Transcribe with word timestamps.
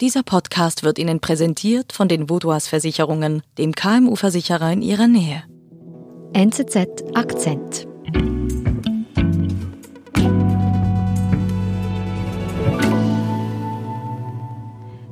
Dieser 0.00 0.22
Podcast 0.22 0.82
wird 0.82 0.98
Ihnen 0.98 1.20
präsentiert 1.20 1.92
von 1.92 2.08
den 2.08 2.30
Vodouas 2.30 2.68
Versicherungen, 2.68 3.42
dem 3.58 3.74
KMU-Versicherer 3.74 4.72
in 4.72 4.80
Ihrer 4.80 5.06
Nähe. 5.06 5.42
NZZ 6.32 7.04
Akzent. 7.12 7.89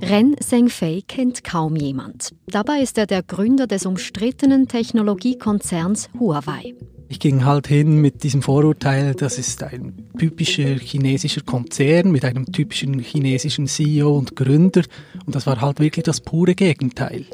Ren 0.09 0.37
Zhengfei 0.41 1.03
kennt 1.07 1.45
kaum 1.45 1.77
jemand. 1.77 2.31
Dabei 2.47 2.81
ist 2.81 2.97
er 2.97 3.07
der 3.07 3.23
Gründer 3.23 3.67
des 3.67 3.85
umstrittenen 3.85 4.67
Technologiekonzerns 4.67 6.09
Huawei. 6.19 6.75
Ich 7.11 7.21
ging 7.21 7.45
halt 7.45 7.67
hin 7.67 8.01
mit 8.01 8.23
diesem 8.23 8.41
Vorurteil, 8.41 9.15
das 9.15 9.39
ist 9.39 9.63
ein 9.63 10.09
typischer 10.19 10.77
chinesischer 10.77 11.43
Konzern 11.43 12.11
mit 12.11 12.25
einem 12.25 12.51
typischen 12.51 12.99
chinesischen 13.01 13.67
CEO 13.67 14.17
und 14.17 14.35
Gründer. 14.35 14.83
Und 15.27 15.35
das 15.35 15.47
war 15.47 15.61
halt 15.61 15.79
wirklich 15.79 16.05
das 16.05 16.23
pure 16.23 16.55
Gegenteil. 16.55 17.27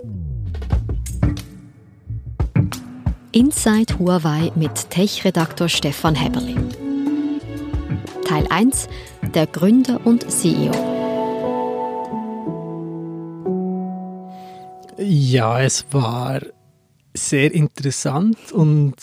Inside 3.30 4.00
Huawei 4.00 4.50
mit 4.56 4.90
Tech-Redaktor 4.90 5.68
Stefan 5.68 6.16
Heberli. 6.16 6.56
Teil 8.26 8.46
1: 8.50 8.88
Der 9.32 9.46
Gründer 9.46 10.00
und 10.04 10.28
CEO. 10.28 10.93
Ja, 15.34 15.60
es 15.60 15.84
war 15.90 16.40
sehr 17.12 17.52
interessant 17.52 18.52
und 18.52 18.94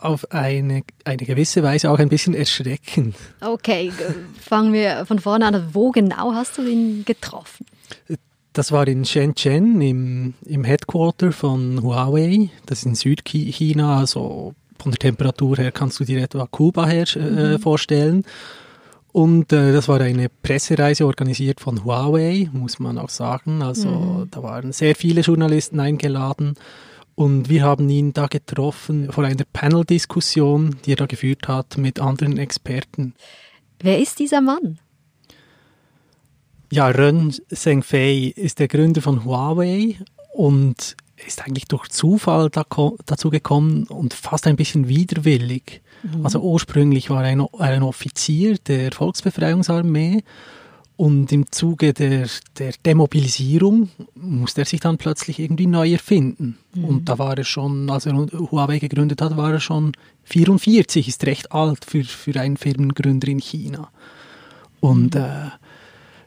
auf 0.00 0.32
eine, 0.32 0.82
eine 1.04 1.16
gewisse 1.18 1.62
Weise 1.62 1.88
auch 1.88 2.00
ein 2.00 2.08
bisschen 2.08 2.34
erschreckend. 2.34 3.14
Okay, 3.40 3.92
fangen 4.40 4.72
wir 4.72 5.06
von 5.06 5.20
vorne 5.20 5.46
an. 5.46 5.68
Wo 5.72 5.92
genau 5.92 6.34
hast 6.34 6.58
du 6.58 6.62
ihn 6.62 7.04
getroffen? 7.04 7.64
Das 8.54 8.72
war 8.72 8.88
in 8.88 9.04
Shenzhen 9.04 9.80
im, 9.80 10.34
im 10.46 10.64
Headquarter 10.64 11.30
von 11.30 11.80
Huawei. 11.80 12.50
Das 12.66 12.80
ist 12.80 12.86
in 12.86 12.96
Südchina, 12.96 14.00
also 14.00 14.54
von 14.80 14.90
der 14.90 14.98
Temperatur 14.98 15.58
her 15.58 15.70
kannst 15.70 16.00
du 16.00 16.04
dir 16.04 16.24
etwa 16.24 16.48
Kuba 16.50 16.88
her 16.88 17.06
äh, 17.14 17.20
mhm. 17.20 17.60
vorstellen. 17.60 18.24
Und 19.12 19.52
äh, 19.52 19.72
das 19.72 19.88
war 19.88 20.00
eine 20.00 20.28
Pressereise 20.28 21.06
organisiert 21.06 21.60
von 21.60 21.84
Huawei, 21.84 22.48
muss 22.52 22.78
man 22.78 22.98
auch 22.98 23.08
sagen. 23.08 23.62
Also 23.62 23.88
mhm. 23.88 24.30
da 24.30 24.42
waren 24.42 24.72
sehr 24.72 24.94
viele 24.94 25.22
Journalisten 25.22 25.80
eingeladen. 25.80 26.54
Und 27.16 27.48
wir 27.48 27.64
haben 27.64 27.88
ihn 27.90 28.12
da 28.12 28.28
getroffen 28.28 29.10
vor 29.12 29.24
einer 29.24 29.44
Panel-Diskussion, 29.52 30.76
die 30.84 30.92
er 30.92 30.96
da 30.96 31.06
geführt 31.06 31.48
hat 31.48 31.76
mit 31.76 32.00
anderen 32.00 32.38
Experten. 32.38 33.14
Wer 33.80 33.98
ist 33.98 34.18
dieser 34.18 34.40
Mann? 34.40 34.78
Ja, 36.72 36.86
Ren 36.86 37.34
Zhengfei 37.48 38.32
ist 38.36 38.60
der 38.60 38.68
Gründer 38.68 39.02
von 39.02 39.24
Huawei 39.24 39.96
und 40.32 40.96
ist 41.26 41.42
eigentlich 41.42 41.66
durch 41.66 41.88
Zufall 41.88 42.50
da, 42.50 42.64
dazu 43.06 43.30
gekommen 43.30 43.84
und 43.84 44.14
fast 44.14 44.46
ein 44.46 44.56
bisschen 44.56 44.88
widerwillig. 44.88 45.82
Mhm. 46.02 46.24
Also 46.24 46.40
ursprünglich 46.40 47.10
war 47.10 47.24
er 47.24 47.30
ein, 47.30 47.46
ein 47.58 47.82
Offizier 47.82 48.58
der 48.58 48.92
Volksbefreiungsarmee 48.92 50.22
und 51.00 51.32
im 51.32 51.50
Zuge 51.50 51.94
der, 51.94 52.28
der 52.58 52.74
Demobilisierung 52.84 53.88
musste 54.14 54.60
er 54.60 54.64
sich 54.66 54.80
dann 54.80 54.98
plötzlich 54.98 55.38
irgendwie 55.38 55.66
neu 55.66 55.92
erfinden. 55.92 56.58
Mhm. 56.74 56.84
Und 56.84 57.08
da 57.08 57.18
war 57.18 57.38
er 57.38 57.44
schon, 57.44 57.88
als 57.88 58.04
er 58.04 58.12
Huawei 58.14 58.78
gegründet 58.78 59.22
hat, 59.22 59.34
war 59.36 59.50
er 59.50 59.60
schon 59.60 59.92
44, 60.24 61.08
ist 61.08 61.24
recht 61.24 61.52
alt 61.52 61.86
für, 61.86 62.04
für 62.04 62.38
einen 62.38 62.58
Firmengründer 62.58 63.28
in 63.28 63.38
China. 63.38 63.90
Und 64.80 65.14
mhm. 65.14 65.22
äh, 65.22 65.50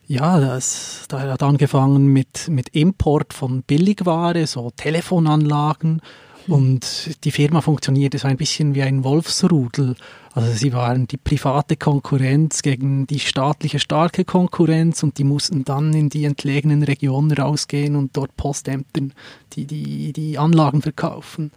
ja, 0.07 0.39
das, 0.39 1.05
da 1.07 1.21
hat 1.21 1.43
angefangen 1.43 2.07
mit, 2.07 2.47
mit 2.49 2.69
Import 2.69 3.33
von 3.33 3.63
Billigware, 3.63 4.45
so 4.47 4.71
Telefonanlagen 4.75 6.01
und 6.47 7.23
die 7.23 7.31
Firma 7.31 7.61
funktionierte 7.61 8.17
so 8.17 8.27
ein 8.27 8.37
bisschen 8.37 8.75
wie 8.75 8.83
ein 8.83 9.03
Wolfsrudel. 9.03 9.95
Also 10.33 10.51
sie 10.51 10.73
waren 10.73 11.07
die 11.07 11.17
private 11.17 11.77
Konkurrenz 11.77 12.61
gegen 12.61 13.07
die 13.07 13.19
staatliche 13.19 13.79
starke 13.79 14.25
Konkurrenz 14.25 15.03
und 15.03 15.17
die 15.17 15.23
mussten 15.23 15.63
dann 15.63 15.93
in 15.93 16.09
die 16.09 16.25
entlegenen 16.25 16.83
Regionen 16.83 17.31
rausgehen 17.31 17.95
und 17.95 18.17
dort 18.17 18.35
Postämtern 18.35 19.13
die, 19.53 19.65
die, 19.65 20.11
die 20.11 20.37
Anlagen 20.37 20.81
verkaufen. 20.81 21.51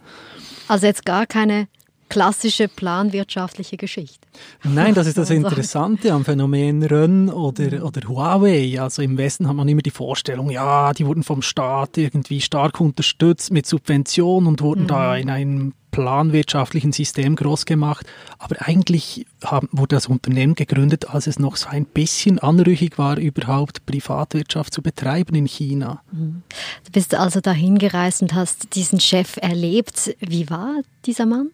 Also 0.68 0.86
jetzt 0.86 1.04
gar 1.04 1.26
keine 1.26 1.68
klassische 2.08 2.68
planwirtschaftliche 2.68 3.76
Geschichte. 3.76 4.26
Nein, 4.64 4.94
das 4.94 5.06
ist 5.06 5.18
das 5.18 5.30
Interessante 5.36 6.12
am 6.12 6.24
Phänomen 6.24 6.82
Rön 6.82 7.28
oder, 7.30 7.84
oder 7.84 8.08
Huawei. 8.08 8.80
Also 8.80 9.02
im 9.02 9.18
Westen 9.18 9.48
hat 9.48 9.56
man 9.56 9.68
immer 9.68 9.82
die 9.82 9.90
Vorstellung, 9.90 10.50
ja, 10.50 10.92
die 10.92 11.06
wurden 11.06 11.22
vom 11.22 11.42
Staat 11.42 11.98
irgendwie 11.98 12.40
stark 12.40 12.80
unterstützt 12.80 13.50
mit 13.50 13.66
Subventionen 13.66 14.48
und 14.48 14.60
wurden 14.60 14.84
mhm. 14.84 14.88
da 14.88 15.16
in 15.16 15.30
einem 15.30 15.72
planwirtschaftlichen 15.96 16.92
System 16.92 17.36
groß 17.36 17.64
gemacht. 17.64 18.06
Aber 18.38 18.56
eigentlich 18.60 19.24
haben, 19.42 19.68
wurde 19.72 19.96
das 19.96 20.08
Unternehmen 20.08 20.54
gegründet, 20.54 21.08
als 21.08 21.26
es 21.26 21.38
noch 21.38 21.56
so 21.56 21.70
ein 21.70 21.86
bisschen 21.86 22.38
anrüchig 22.38 22.98
war, 22.98 23.16
überhaupt 23.16 23.86
Privatwirtschaft 23.86 24.74
zu 24.74 24.82
betreiben 24.82 25.34
in 25.34 25.46
China. 25.46 26.02
Mhm. 26.12 26.42
Du 26.84 26.92
bist 26.92 27.14
also 27.14 27.40
dahin 27.40 27.78
gereist 27.78 28.20
und 28.20 28.34
hast 28.34 28.74
diesen 28.74 29.00
Chef 29.00 29.38
erlebt. 29.38 30.14
Wie 30.20 30.50
war 30.50 30.82
dieser 31.06 31.24
Mann? 31.24 31.48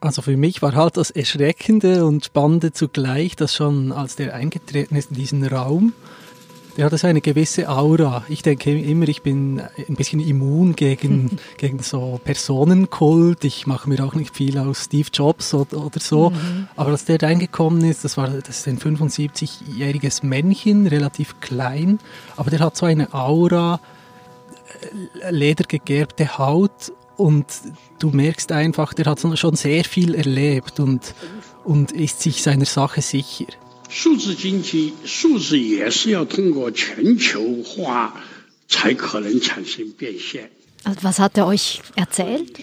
Also 0.00 0.22
für 0.22 0.36
mich 0.36 0.62
war 0.62 0.74
halt 0.74 0.96
das 0.96 1.10
Erschreckende 1.10 2.06
und 2.06 2.24
Spannende 2.24 2.72
zugleich, 2.72 3.36
dass 3.36 3.54
schon 3.54 3.92
als 3.92 4.16
der 4.16 4.34
eingetreten 4.34 4.96
ist 4.96 5.10
in 5.10 5.16
diesen 5.16 5.46
Raum, 5.46 5.92
der 6.76 6.86
hatte 6.86 6.96
so 6.96 7.06
eine 7.06 7.20
gewisse 7.20 7.68
Aura. 7.68 8.24
Ich 8.28 8.42
denke 8.42 8.72
immer, 8.72 9.06
ich 9.08 9.22
bin 9.22 9.60
ein 9.60 9.96
bisschen 9.96 10.20
immun 10.20 10.74
gegen, 10.76 11.38
gegen 11.58 11.82
so 11.82 12.18
Personenkult. 12.24 13.44
Ich 13.44 13.66
mache 13.66 13.88
mir 13.88 14.02
auch 14.04 14.14
nicht 14.14 14.34
viel 14.34 14.56
aus 14.56 14.84
Steve 14.84 15.08
Jobs 15.12 15.52
oder, 15.52 15.84
oder 15.84 16.00
so. 16.00 16.30
Mhm. 16.30 16.68
Aber 16.76 16.92
als 16.92 17.04
der 17.04 17.22
reingekommen 17.22 17.84
ist, 17.84 18.04
das 18.04 18.16
war 18.16 18.28
das 18.28 18.60
ist 18.60 18.68
ein 18.68 18.78
75-jähriges 18.78 20.24
Männchen, 20.24 20.86
relativ 20.86 21.40
klein, 21.40 21.98
aber 22.36 22.50
der 22.50 22.60
hat 22.60 22.76
so 22.76 22.86
eine 22.86 23.12
Aura, 23.12 23.80
äh, 25.20 25.30
ledergegerbte 25.30 26.38
Haut 26.38 26.92
und 27.20 27.46
du 27.98 28.10
merkst 28.10 28.50
einfach, 28.50 28.94
der 28.94 29.04
hat 29.06 29.20
schon 29.38 29.56
sehr 29.56 29.84
viel 29.84 30.14
erlebt 30.14 30.80
und, 30.80 31.14
und 31.64 31.92
ist 31.92 32.20
sich 32.20 32.42
seiner 32.42 32.64
Sache 32.64 33.02
sicher. 33.02 33.46
Was 41.02 41.18
hat 41.18 41.36
er 41.36 41.46
euch 41.46 41.82
erzählt? 41.94 42.58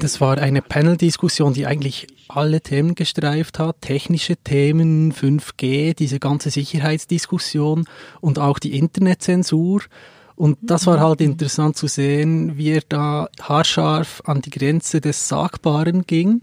Das 0.00 0.20
war 0.20 0.38
eine 0.38 0.62
Panel-Diskussion, 0.62 1.52
die 1.54 1.66
eigentlich 1.66 2.08
alle 2.26 2.60
Themen 2.60 2.94
gestreift 2.94 3.58
hat, 3.58 3.82
technische 3.82 4.36
Themen, 4.36 5.12
5G, 5.12 5.94
diese 5.94 6.18
ganze 6.18 6.50
Sicherheitsdiskussion 6.50 7.86
und 8.20 8.38
auch 8.38 8.58
die 8.58 8.76
Internetzensur. 8.76 9.82
Und 10.38 10.56
das 10.62 10.86
war 10.86 11.00
halt 11.00 11.20
interessant 11.20 11.76
zu 11.76 11.88
sehen, 11.88 12.56
wie 12.56 12.70
er 12.70 12.82
da 12.88 13.28
haarscharf 13.42 14.22
an 14.24 14.40
die 14.40 14.50
Grenze 14.50 15.00
des 15.00 15.26
Sagbaren 15.26 16.06
ging 16.06 16.42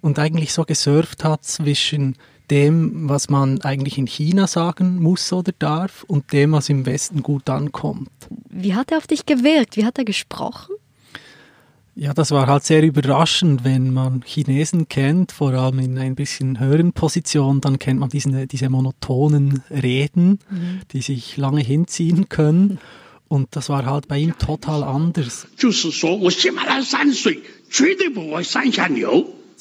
und 0.00 0.20
eigentlich 0.20 0.52
so 0.52 0.62
gesurft 0.62 1.24
hat 1.24 1.44
zwischen 1.44 2.14
dem, 2.52 3.08
was 3.08 3.30
man 3.30 3.60
eigentlich 3.62 3.98
in 3.98 4.06
China 4.06 4.46
sagen 4.46 5.02
muss 5.02 5.32
oder 5.32 5.50
darf 5.58 6.04
und 6.04 6.32
dem, 6.32 6.52
was 6.52 6.68
im 6.68 6.86
Westen 6.86 7.24
gut 7.24 7.50
ankommt. 7.50 8.10
Wie 8.48 8.76
hat 8.76 8.92
er 8.92 8.98
auf 8.98 9.08
dich 9.08 9.26
gewirkt? 9.26 9.76
Wie 9.76 9.84
hat 9.84 9.98
er 9.98 10.04
gesprochen? 10.04 10.76
Ja, 11.96 12.14
das 12.14 12.30
war 12.30 12.46
halt 12.46 12.62
sehr 12.62 12.84
überraschend, 12.84 13.64
wenn 13.64 13.92
man 13.92 14.22
Chinesen 14.24 14.86
kennt, 14.86 15.32
vor 15.32 15.52
allem 15.52 15.80
in 15.80 15.98
ein 15.98 16.14
bisschen 16.14 16.60
höheren 16.60 16.92
Positionen, 16.92 17.60
dann 17.60 17.80
kennt 17.80 17.98
man 17.98 18.08
diesen, 18.08 18.46
diese 18.46 18.70
monotonen 18.70 19.64
Reden, 19.68 20.38
mhm. 20.48 20.80
die 20.92 21.02
sich 21.02 21.36
lange 21.36 21.60
hinziehen 21.60 22.28
können. 22.28 22.78
Und 23.32 23.56
das 23.56 23.70
war 23.70 23.86
halt 23.86 24.08
bei 24.08 24.18
ihm 24.18 24.36
total 24.36 24.84
anders. 24.84 25.46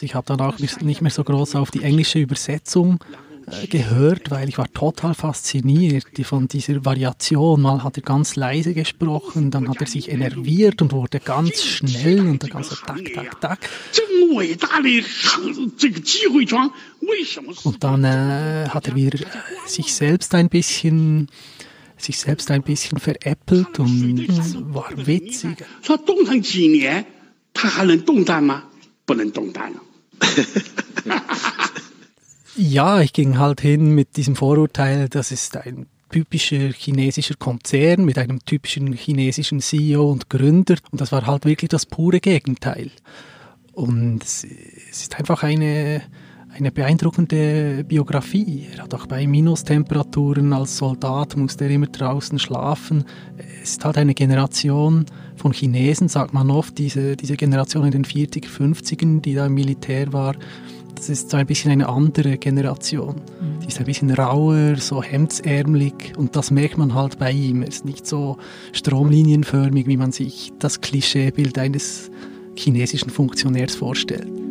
Ich 0.02 0.14
habe 0.14 0.26
dann 0.28 0.42
auch 0.42 0.60
nicht 0.60 1.02
mehr 1.02 1.10
so 1.10 1.24
groß 1.24 1.56
auf 1.56 1.72
die 1.72 1.82
englische 1.82 2.20
Übersetzung 2.20 3.00
äh, 3.48 3.68
gehört, 3.68 4.30
weil 4.30 4.50
ich 4.50 4.58
war 4.58 4.70
total 4.74 5.14
fasziniert 5.14 6.04
von 6.24 6.50
dieser 6.50 6.84
Variation. 6.84 7.62
Mal 7.62 7.82
hat 7.82 7.96
er 7.96 8.04
ganz 8.04 8.36
leise 8.36 8.74
gesprochen, 8.74 9.52
dann 9.52 9.70
hat 9.70 9.80
er 9.80 9.88
sich 9.88 10.10
enerviert 10.10 10.82
und 10.82 10.92
wurde 10.92 11.22
ganz 11.22 11.64
schnell 11.64 12.28
und 12.28 12.44
dann 12.44 12.50
ganz 12.50 12.72
so 12.72 12.76
tak, 12.76 13.06
tak, 13.16 13.40
tak. 13.40 13.70
Und 17.64 17.82
dann 17.86 18.04
äh, 18.04 18.68
hat 18.68 18.90
er 18.90 18.96
wieder 18.96 19.20
sich 19.66 19.94
selbst 19.94 20.36
ein 20.36 20.50
bisschen 20.50 21.30
sich 22.04 22.20
selbst 22.20 22.52
ein 22.52 22.64
bisschen 22.64 23.00
veräppelt 23.00 23.80
und 23.80 24.28
war 24.74 24.90
witzig. 24.96 25.64
ja, 32.56 33.02
ich 33.02 33.14
ging 33.14 33.38
halt 33.38 33.62
hin 33.62 33.94
mit 33.94 34.18
diesem 34.18 34.36
Vorurteil, 34.36 35.10
das 35.10 35.32
ist 35.32 35.58
ein 35.58 35.88
typischer 36.12 36.72
chinesischer 36.74 37.36
Konzern 37.36 38.06
mit 38.06 38.18
einem 38.18 38.44
typischen 38.46 38.94
chinesischen 38.94 39.62
CEO 39.62 40.12
und 40.12 40.30
Gründer. 40.30 40.76
Und 40.92 41.02
das 41.02 41.12
war 41.12 41.26
halt 41.26 41.46
wirklich 41.46 41.70
das 41.70 41.86
pure 41.86 42.20
Gegenteil. 42.20 42.92
Und 43.74 44.24
es 44.24 44.44
ist 44.44 45.18
einfach 45.18 45.44
eine, 45.44 46.04
eine 46.62 46.72
beeindruckende 46.72 47.84
Biografie. 47.84 48.68
Er 48.76 48.84
hat 48.84 48.94
auch 48.94 49.08
bei 49.08 49.26
Minustemperaturen 49.26 50.54
als 50.54 50.78
Soldat 50.78 51.36
musste 51.36 51.66
er 51.66 51.72
immer 51.72 51.88
draußen 51.88 52.38
schlafen. 52.38 53.04
Es 53.64 53.72
ist 53.72 53.86
halt 53.86 53.98
eine 53.98 54.14
Generation 54.14 55.08
von 55.36 55.54
Chinesen, 55.54 56.08
sagt 56.08 56.36
man 56.36 56.52
oft, 56.52 56.78
diese, 56.78 57.18
diese 57.18 57.36
Generation 57.36 57.86
in 57.86 57.92
den 57.92 58.06
40er, 58.06 58.48
50ern, 58.48 59.22
die 59.22 59.34
da 59.34 59.48
im 59.48 59.56
Militär 59.56 60.14
war. 60.14 60.36
Das 60.94 61.10
ist 61.10 61.32
so 61.32 61.38
ein 61.38 61.48
bisschen 61.48 61.72
eine 61.72 61.90
andere 61.90 62.38
Generation. 62.38 63.16
Mhm. 63.16 63.62
Die 63.62 63.68
ist 63.68 63.80
ein 63.80 63.86
bisschen 63.86 64.12
rauer, 64.12 64.76
so 64.76 65.02
hemdsärmelig 65.02 66.14
und 66.16 66.36
das 66.36 66.52
merkt 66.52 66.78
man 66.78 66.94
halt 66.94 67.18
bei 67.18 67.32
ihm. 67.32 67.64
Er 67.64 67.70
ist 67.70 67.86
nicht 67.86 68.06
so 68.06 68.38
stromlinienförmig, 68.72 69.88
wie 69.88 69.98
man 69.98 70.12
sich 70.12 70.54
das 70.60 70.80
Klischeebild 70.80 71.58
eines 71.58 72.12
chinesischen 72.56 73.10
Funktionärs 73.10 73.74
vorstellt. 73.74 74.51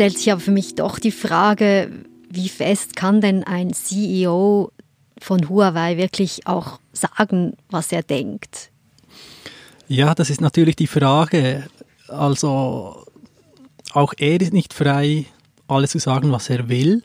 Stellt 0.00 0.16
sich 0.16 0.32
aber 0.32 0.40
für 0.40 0.50
mich 0.50 0.76
doch 0.76 0.98
die 0.98 1.10
Frage, 1.10 1.90
wie 2.30 2.48
fest 2.48 2.96
kann 2.96 3.20
denn 3.20 3.44
ein 3.44 3.74
CEO 3.74 4.72
von 5.20 5.46
Huawei 5.46 5.98
wirklich 5.98 6.46
auch 6.46 6.80
sagen, 6.94 7.52
was 7.68 7.92
er 7.92 8.02
denkt? 8.02 8.70
Ja, 9.88 10.14
das 10.14 10.30
ist 10.30 10.40
natürlich 10.40 10.76
die 10.76 10.86
Frage. 10.86 11.66
Also 12.08 13.04
auch 13.92 14.14
er 14.16 14.40
ist 14.40 14.54
nicht 14.54 14.72
frei, 14.72 15.26
alles 15.68 15.90
zu 15.90 15.98
sagen, 15.98 16.32
was 16.32 16.48
er 16.48 16.70
will. 16.70 17.02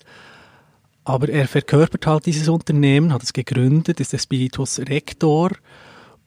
Aber 1.04 1.28
er 1.28 1.50
verkörpert 1.50 2.08
halt 2.08 2.28
dieses 2.28 2.48
Unternehmen, 2.48 3.12
hat 3.12 3.24
es 3.24 3.34
gegründet, 3.34 4.00
ist 4.00 4.14
der 4.14 4.20
Spiritus 4.20 4.80
Rector. 4.80 5.52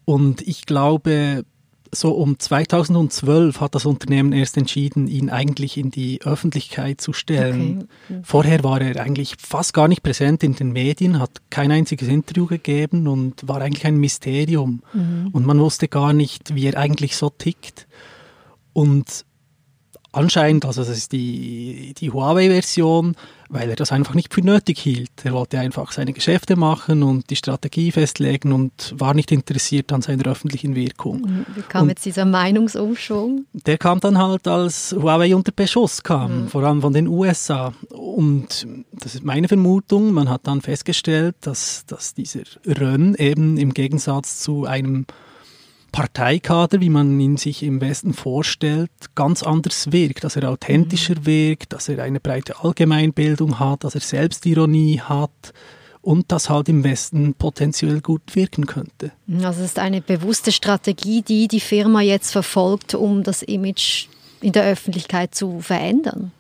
Und 0.05 0.47
ich 0.47 0.67
glaube, 0.67 1.47
so 1.93 2.12
um 2.12 2.38
2012 2.38 3.61
hat 3.61 3.75
das 3.75 3.87
Unternehmen 3.87 4.32
erst 4.32 4.56
entschieden, 4.56 5.06
ihn 5.06 5.31
eigentlich 5.31 5.76
in 5.76 5.90
die 5.90 6.20
Öffentlichkeit 6.23 7.00
zu 7.00 7.12
stellen. 7.12 7.88
Okay. 8.08 8.20
Vorher 8.23 8.64
war 8.64 8.81
er 8.81 9.02
eigentlich 9.02 9.37
fast 9.38 9.75
gar 9.75 9.88
nicht 9.88 10.02
präsent 10.02 10.43
in 10.43 10.55
den 10.55 10.73
Medien, 10.73 11.19
hat 11.19 11.43
kein 11.50 11.70
einziges 11.70 12.08
Interview 12.08 12.46
gegeben 12.46 13.08
und 13.08 13.46
war 13.46 13.61
eigentlich 13.61 13.87
ein 13.87 13.96
Mysterium. 13.96 14.82
Mhm. 14.93 15.29
Und 15.32 15.46
man 15.46 15.61
wusste 15.61 15.88
gar 15.88 16.12
nicht, 16.12 16.55
wie 16.55 16.67
er 16.67 16.76
eigentlich 16.76 17.17
so 17.17 17.31
tickt. 17.31 17.87
Und 18.73 19.25
anscheinend, 20.13 20.65
also 20.65 20.83
das 20.83 20.97
ist 20.97 21.13
die, 21.13 21.95
die 21.99 22.11
Huawei-Version, 22.11 23.15
weil 23.49 23.71
er 23.71 23.77
das 23.77 23.93
einfach 23.93 24.15
nicht 24.15 24.35
für 24.35 24.43
nötig 24.43 24.79
hielt. 24.79 25.11
Er 25.25 25.33
wollte 25.33 25.59
einfach 25.59 25.93
seine 25.93 26.13
Geschäfte 26.13 26.57
machen 26.57 27.03
und 27.03 27.31
die 27.31 27.37
Strategie 27.37 27.93
festlegen 27.93 28.53
und 28.53 28.95
war 28.97 29.15
nicht 29.15 29.33
interessiert 29.33 29.93
an 29.93 30.03
seiner 30.03 30.27
öffentlichen 30.27 30.75
Wirkung. 30.75 31.45
Wie 31.55 31.63
kam 31.63 31.85
und 31.85 31.89
jetzt 31.91 32.05
dieser 32.05 32.25
Meinungsumschwung? 32.25 33.47
Der 33.53 33.79
kam 33.79 34.01
dann 34.01 34.19
halt, 34.19 34.47
als 34.47 34.95
Huawei 34.99 35.35
unter 35.35 35.53
Beschuss 35.53 36.03
kam, 36.03 36.43
mhm. 36.43 36.49
vor 36.49 36.63
allem 36.63 36.83
von 36.83 36.93
den 36.93 37.09
USA. 37.09 37.73
Und 37.91 38.67
das 38.93 39.15
ist 39.15 39.25
meine 39.25 39.49
Vermutung, 39.49 40.13
man 40.13 40.29
hat 40.29 40.47
dann 40.47 40.61
festgestellt, 40.61 41.37
dass, 41.41 41.85
dass 41.87 42.15
dieser 42.15 42.43
Rön 42.67 43.15
eben 43.15 43.57
im 43.57 43.73
Gegensatz 43.73 44.41
zu 44.41 44.67
einem 44.67 45.07
Parteikader, 45.93 46.81
wie 46.81 46.90
man 46.90 47.19
ihn 47.19 47.37
sich 47.37 47.62
im 47.62 47.81
Westen 47.81 48.12
vorstellt, 48.12 48.90
ganz 49.14 49.43
anders 49.43 49.90
wirkt, 49.93 50.25
dass 50.25 50.37
er 50.37 50.50
authentischer 50.50 51.17
mhm. 51.17 51.26
wirkt, 51.26 51.73
dass 51.73 51.88
er 51.88 52.02
eine 52.02 52.20
breite 52.20 52.62
Allgemeinbildung 52.62 53.58
hat, 53.58 53.85
dass 53.85 53.94
er 53.94 54.00
Selbstironie 54.00 55.00
hat 55.00 55.52
und 56.00 56.31
das 56.32 56.49
halt 56.49 56.69
im 56.69 56.85
Westen 56.85 57.35
potenziell 57.35 58.00
gut 58.00 58.35
wirken 58.35 58.67
könnte. 58.67 59.12
Also 59.43 59.61
es 59.61 59.70
ist 59.70 59.79
eine 59.79 60.00
bewusste 60.00 60.52
Strategie, 60.52 61.23
die 61.23 61.49
die 61.49 61.61
Firma 61.61 62.00
jetzt 62.00 62.31
verfolgt, 62.31 62.94
um 62.94 63.23
das 63.23 63.43
Image 63.43 64.06
in 64.40 64.52
der 64.52 64.64
Öffentlichkeit 64.64 65.35
zu 65.35 65.61
verändern. 65.61 66.32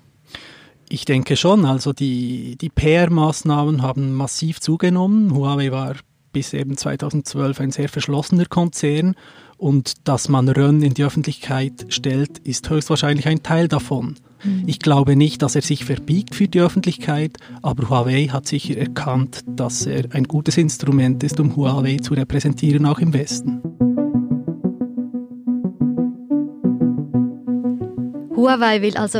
Ich 0.88 1.04
denke 1.04 1.36
schon. 1.36 1.64
Also 1.64 1.92
die, 1.92 2.56
die 2.56 2.70
PR-Maßnahmen 2.70 3.82
haben 3.82 4.14
massiv 4.14 4.60
zugenommen. 4.60 5.34
Huawei 5.34 5.70
war 5.70 5.96
bis 6.32 6.52
eben 6.52 6.76
2012 6.76 7.60
ein 7.60 7.70
sehr 7.70 7.88
verschlossener 7.88 8.46
Konzern 8.46 9.14
und 9.56 10.06
dass 10.06 10.28
man 10.28 10.48
Rönn 10.48 10.82
in 10.82 10.94
die 10.94 11.04
Öffentlichkeit 11.04 11.86
stellt, 11.88 12.38
ist 12.38 12.70
höchstwahrscheinlich 12.70 13.26
ein 13.26 13.42
Teil 13.42 13.68
davon. 13.68 14.16
Mhm. 14.44 14.64
Ich 14.66 14.78
glaube 14.78 15.16
nicht, 15.16 15.42
dass 15.42 15.56
er 15.56 15.62
sich 15.62 15.84
verbiegt 15.84 16.34
für 16.34 16.46
die 16.46 16.60
Öffentlichkeit, 16.60 17.38
aber 17.60 17.90
Huawei 17.90 18.26
hat 18.26 18.46
sicher 18.46 18.76
erkannt, 18.76 19.40
dass 19.46 19.86
er 19.86 20.14
ein 20.14 20.24
gutes 20.24 20.56
Instrument 20.56 21.22
ist, 21.24 21.40
um 21.40 21.56
Huawei 21.56 21.96
zu 21.96 22.14
repräsentieren, 22.14 22.86
auch 22.86 23.00
im 23.00 23.12
Westen. 23.12 23.60
Huawei 28.36 28.80
will 28.82 28.96
also 28.96 29.18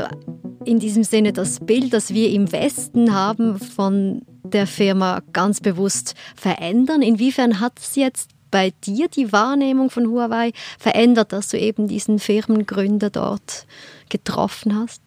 in 0.64 0.78
diesem 0.78 1.02
Sinne 1.02 1.32
das 1.32 1.60
Bild, 1.60 1.92
das 1.92 2.14
wir 2.14 2.30
im 2.30 2.52
Westen 2.52 3.12
haben 3.12 3.58
von 3.58 4.22
der 4.50 4.66
Firma 4.66 5.22
ganz 5.32 5.60
bewusst 5.60 6.14
verändern. 6.36 7.02
Inwiefern 7.02 7.60
hat 7.60 7.78
es 7.78 7.96
jetzt 7.96 8.30
bei 8.50 8.72
dir 8.84 9.08
die 9.08 9.32
Wahrnehmung 9.32 9.90
von 9.90 10.08
Huawei 10.08 10.52
verändert, 10.78 11.32
dass 11.32 11.48
du 11.48 11.58
eben 11.58 11.88
diesen 11.88 12.18
Firmengründer 12.18 13.10
dort 13.10 13.66
getroffen 14.08 14.74
hast? 14.74 15.02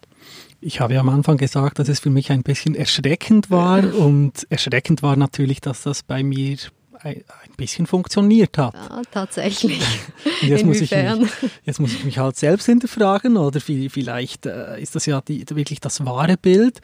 Ich 0.60 0.80
habe 0.80 0.94
ja 0.94 1.00
am 1.00 1.08
Anfang 1.08 1.38
gesagt, 1.38 1.80
dass 1.80 1.88
es 1.88 1.98
für 1.98 2.10
mich 2.10 2.30
ein 2.30 2.44
bisschen 2.44 2.76
erschreckend 2.76 3.50
war 3.50 3.94
und 3.94 4.46
erschreckend 4.48 5.02
war 5.02 5.16
natürlich, 5.16 5.60
dass 5.60 5.82
das 5.82 6.04
bei 6.04 6.22
mir 6.22 6.56
ein, 7.00 7.24
bisschen 7.56 7.86
funktioniert 7.86 8.58
hat. 8.58 8.74
Ja, 8.74 9.02
tatsächlich. 9.10 9.80
jetzt, 10.40 10.64
muss 10.64 10.80
ich 10.80 10.90
mich, 10.90 11.30
jetzt 11.64 11.80
muss 11.80 11.92
ich 11.92 12.04
mich 12.04 12.18
halt 12.18 12.36
selbst 12.36 12.66
hinterfragen 12.66 13.36
oder 13.36 13.60
vielleicht 13.60 14.46
äh, 14.46 14.80
ist 14.80 14.94
das 14.94 15.06
ja 15.06 15.20
die, 15.20 15.44
wirklich 15.50 15.80
das 15.80 16.04
wahre 16.04 16.36
Bild. 16.36 16.80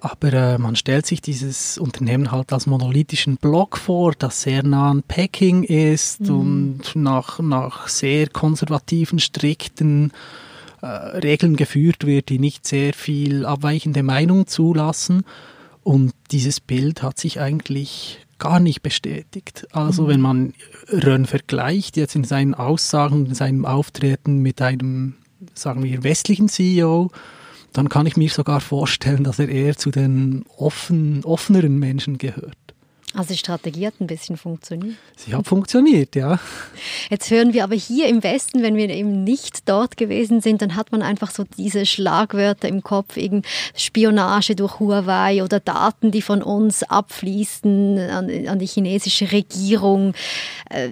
Aber 0.00 0.32
äh, 0.32 0.58
man 0.58 0.76
stellt 0.76 1.06
sich 1.06 1.20
dieses 1.20 1.76
Unternehmen 1.76 2.30
halt 2.30 2.52
als 2.52 2.66
monolithischen 2.66 3.36
Block 3.36 3.76
vor, 3.76 4.12
das 4.16 4.42
sehr 4.42 4.62
nah 4.62 4.90
an 4.90 5.02
Peking 5.02 5.64
ist 5.64 6.20
mhm. 6.20 6.38
und 6.38 6.96
nach, 6.96 7.40
nach 7.40 7.88
sehr 7.88 8.28
konservativen, 8.28 9.18
strikten 9.18 10.12
äh, 10.82 10.86
Regeln 10.86 11.56
geführt 11.56 12.06
wird, 12.06 12.28
die 12.28 12.38
nicht 12.38 12.64
sehr 12.64 12.94
viel 12.94 13.44
abweichende 13.44 14.04
Meinung 14.04 14.46
zulassen. 14.46 15.24
Und 15.82 16.12
dieses 16.30 16.60
Bild 16.60 17.02
hat 17.02 17.18
sich 17.18 17.40
eigentlich 17.40 18.20
gar 18.38 18.60
nicht 18.60 18.82
bestätigt. 18.82 19.66
Also 19.72 20.04
mhm. 20.04 20.08
wenn 20.08 20.20
man 20.20 20.54
Rönn 20.92 21.26
vergleicht, 21.26 21.96
jetzt 21.96 22.14
in 22.14 22.22
seinen 22.22 22.54
Aussagen, 22.54 23.26
in 23.26 23.34
seinem 23.34 23.64
Auftreten 23.64 24.38
mit 24.42 24.62
einem, 24.62 25.14
sagen 25.54 25.82
wir, 25.82 26.04
westlichen 26.04 26.48
CEO, 26.48 27.10
dann 27.78 27.88
kann 27.88 28.06
ich 28.06 28.16
mir 28.16 28.28
sogar 28.28 28.60
vorstellen, 28.60 29.22
dass 29.22 29.38
er 29.38 29.48
eher 29.48 29.76
zu 29.76 29.92
den 29.92 30.44
offen, 30.56 31.24
offeneren 31.24 31.78
Menschen 31.78 32.18
gehört. 32.18 32.56
Also 33.14 33.32
die 33.32 33.38
Strategie 33.38 33.86
hat 33.86 34.00
ein 34.00 34.08
bisschen 34.08 34.36
funktioniert. 34.36 34.96
Sie 35.16 35.32
hat 35.32 35.46
funktioniert, 35.46 36.16
ja. 36.16 36.40
Jetzt 37.08 37.30
hören 37.30 37.52
wir 37.52 37.62
aber 37.62 37.76
hier 37.76 38.08
im 38.08 38.24
Westen, 38.24 38.64
wenn 38.64 38.74
wir 38.74 38.90
eben 38.90 39.22
nicht 39.22 39.68
dort 39.68 39.96
gewesen 39.96 40.40
sind, 40.40 40.60
dann 40.60 40.74
hat 40.74 40.90
man 40.90 41.02
einfach 41.02 41.30
so 41.30 41.44
diese 41.56 41.86
Schlagwörter 41.86 42.68
im 42.68 42.82
Kopf, 42.82 43.16
eben 43.16 43.42
Spionage 43.76 44.56
durch 44.56 44.80
Huawei 44.80 45.44
oder 45.44 45.60
Daten, 45.60 46.10
die 46.10 46.20
von 46.20 46.42
uns 46.42 46.82
abfließen 46.82 47.98
an, 48.10 48.48
an 48.48 48.58
die 48.58 48.66
chinesische 48.66 49.30
Regierung. 49.30 50.14
Äh, 50.68 50.90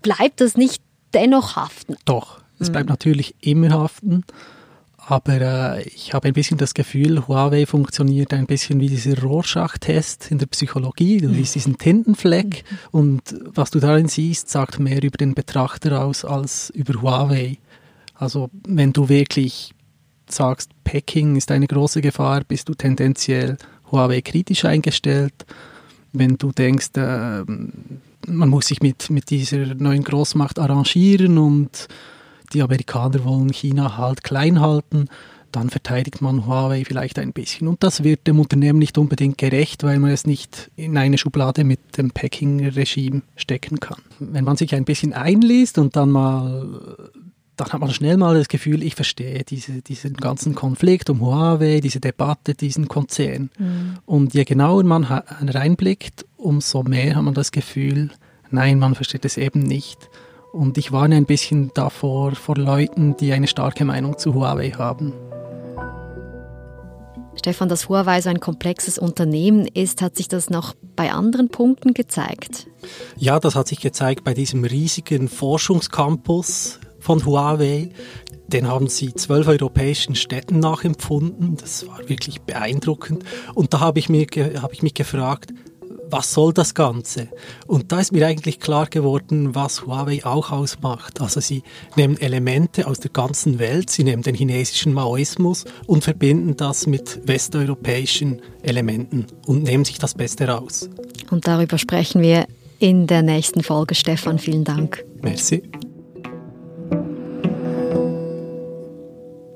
bleibt 0.00 0.40
das 0.40 0.56
nicht 0.56 0.82
dennoch 1.12 1.56
haften? 1.56 1.96
Doch, 2.06 2.40
es 2.58 2.68
hm. 2.68 2.72
bleibt 2.72 2.86
mhm. 2.86 2.92
natürlich 2.92 3.34
immer 3.40 3.68
haften. 3.68 4.24
Aber 5.10 5.40
äh, 5.40 5.82
ich 5.88 6.14
habe 6.14 6.28
ein 6.28 6.34
bisschen 6.34 6.56
das 6.56 6.72
Gefühl, 6.72 7.26
Huawei 7.26 7.66
funktioniert 7.66 8.32
ein 8.32 8.46
bisschen 8.46 8.78
wie 8.78 8.88
dieser 8.88 9.20
Rorschach-Test 9.20 10.30
in 10.30 10.38
der 10.38 10.46
Psychologie. 10.46 11.18
Du 11.18 11.34
siehst 11.34 11.56
diesen 11.56 11.78
Tintenfleck 11.78 12.62
mhm. 12.62 12.76
und 12.92 13.22
was 13.52 13.72
du 13.72 13.80
darin 13.80 14.06
siehst, 14.06 14.48
sagt 14.48 14.78
mehr 14.78 15.02
über 15.02 15.18
den 15.18 15.34
Betrachter 15.34 16.04
aus 16.04 16.24
als 16.24 16.70
über 16.70 17.02
Huawei. 17.02 17.58
Also 18.14 18.50
wenn 18.68 18.92
du 18.92 19.08
wirklich 19.08 19.72
sagst, 20.28 20.70
Peking 20.84 21.34
ist 21.34 21.50
eine 21.50 21.66
große 21.66 22.02
Gefahr, 22.02 22.44
bist 22.44 22.68
du 22.68 22.74
tendenziell 22.74 23.56
Huawei 23.90 24.20
kritisch 24.20 24.64
eingestellt. 24.64 25.34
Wenn 26.12 26.38
du 26.38 26.52
denkst, 26.52 26.90
äh, 26.94 27.42
man 28.28 28.48
muss 28.48 28.68
sich 28.68 28.80
mit, 28.80 29.10
mit 29.10 29.30
dieser 29.30 29.74
neuen 29.74 30.04
Großmacht 30.04 30.60
arrangieren 30.60 31.36
und 31.36 31.88
die 32.52 32.62
Amerikaner 32.62 33.24
wollen 33.24 33.52
China 33.52 33.96
halt 33.96 34.22
klein 34.24 34.60
halten, 34.60 35.06
dann 35.52 35.70
verteidigt 35.70 36.20
man 36.20 36.46
Huawei 36.46 36.84
vielleicht 36.84 37.18
ein 37.18 37.32
bisschen. 37.32 37.66
Und 37.66 37.82
das 37.82 38.04
wird 38.04 38.26
dem 38.26 38.38
Unternehmen 38.38 38.78
nicht 38.78 38.98
unbedingt 38.98 39.38
gerecht, 39.38 39.82
weil 39.82 39.98
man 39.98 40.10
es 40.10 40.26
nicht 40.26 40.70
in 40.76 40.96
eine 40.96 41.18
Schublade 41.18 41.64
mit 41.64 41.96
dem 41.96 42.12
Peking-Regime 42.12 43.22
stecken 43.36 43.80
kann. 43.80 43.98
Wenn 44.18 44.44
man 44.44 44.56
sich 44.56 44.74
ein 44.74 44.84
bisschen 44.84 45.12
einliest 45.12 45.78
und 45.78 45.96
dann 45.96 46.10
mal 46.10 47.10
dann 47.60 47.74
hat 47.74 47.80
man 47.80 47.90
schnell 47.90 48.16
mal 48.16 48.34
das 48.34 48.48
Gefühl, 48.48 48.82
ich 48.82 48.94
verstehe 48.94 49.44
diese, 49.44 49.82
diesen 49.82 50.14
ganzen 50.14 50.54
Konflikt 50.54 51.10
um 51.10 51.20
Huawei, 51.20 51.80
diese 51.80 52.00
Debatte, 52.00 52.54
diesen 52.54 52.88
Konzern. 52.88 53.50
Mhm. 53.58 53.98
Und 54.06 54.32
je 54.32 54.44
genauer 54.44 54.82
man 54.84 55.04
reinblickt, 55.04 56.24
umso 56.38 56.82
mehr 56.84 57.16
hat 57.16 57.22
man 57.22 57.34
das 57.34 57.52
Gefühl, 57.52 58.10
nein, 58.50 58.78
man 58.78 58.94
versteht 58.94 59.26
es 59.26 59.36
eben 59.36 59.60
nicht. 59.60 60.08
Und 60.52 60.78
ich 60.78 60.90
warne 60.90 61.16
ein 61.16 61.26
bisschen 61.26 61.70
davor, 61.74 62.32
vor 62.32 62.56
Leuten, 62.56 63.16
die 63.16 63.32
eine 63.32 63.46
starke 63.46 63.84
Meinung 63.84 64.18
zu 64.18 64.34
Huawei 64.34 64.70
haben. 64.70 65.12
Stefan, 67.36 67.68
dass 67.68 67.88
Huawei 67.88 68.20
so 68.20 68.28
ein 68.28 68.40
komplexes 68.40 68.98
Unternehmen 68.98 69.66
ist, 69.66 70.02
hat 70.02 70.16
sich 70.16 70.28
das 70.28 70.50
noch 70.50 70.74
bei 70.96 71.12
anderen 71.12 71.48
Punkten 71.48 71.94
gezeigt? 71.94 72.66
Ja, 73.16 73.38
das 73.38 73.54
hat 73.54 73.68
sich 73.68 73.80
gezeigt 73.80 74.24
bei 74.24 74.34
diesem 74.34 74.64
riesigen 74.64 75.28
Forschungscampus 75.28 76.80
von 76.98 77.24
Huawei. 77.24 77.90
Den 78.48 78.66
haben 78.66 78.88
sie 78.88 79.14
zwölf 79.14 79.46
europäischen 79.46 80.16
Städten 80.16 80.58
nachempfunden. 80.58 81.56
Das 81.56 81.86
war 81.86 82.08
wirklich 82.08 82.42
beeindruckend. 82.42 83.24
Und 83.54 83.72
da 83.72 83.80
habe 83.80 84.00
ich, 84.00 84.08
mir, 84.08 84.26
habe 84.60 84.74
ich 84.74 84.82
mich 84.82 84.94
gefragt, 84.94 85.54
was 86.10 86.32
soll 86.32 86.52
das 86.52 86.74
Ganze? 86.74 87.28
Und 87.66 87.92
da 87.92 88.00
ist 88.00 88.12
mir 88.12 88.26
eigentlich 88.26 88.60
klar 88.60 88.86
geworden, 88.86 89.54
was 89.54 89.86
Huawei 89.86 90.24
auch 90.24 90.50
ausmacht. 90.50 91.20
Also 91.20 91.40
sie 91.40 91.62
nehmen 91.96 92.16
Elemente 92.18 92.86
aus 92.86 93.00
der 93.00 93.10
ganzen 93.10 93.58
Welt, 93.58 93.90
sie 93.90 94.04
nehmen 94.04 94.22
den 94.22 94.34
chinesischen 94.34 94.92
Maoismus 94.92 95.64
und 95.86 96.04
verbinden 96.04 96.56
das 96.56 96.86
mit 96.86 97.20
westeuropäischen 97.26 98.42
Elementen 98.62 99.26
und 99.46 99.62
nehmen 99.62 99.84
sich 99.84 99.98
das 99.98 100.14
Beste 100.14 100.48
raus. 100.48 100.88
Und 101.30 101.46
darüber 101.46 101.78
sprechen 101.78 102.22
wir 102.22 102.46
in 102.78 103.06
der 103.06 103.22
nächsten 103.22 103.62
Folge. 103.62 103.94
Stefan, 103.94 104.38
vielen 104.38 104.64
Dank. 104.64 105.04
Merci. 105.22 105.62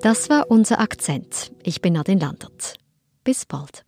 Das 0.03 0.29
war 0.29 0.51
unser 0.51 0.81
Akzent. 0.81 1.51
Ich 1.63 1.81
bin 1.81 1.95
Nadine 1.95 2.21
Landert. 2.21 2.75
Bis 3.25 3.47
bald. 3.47 3.85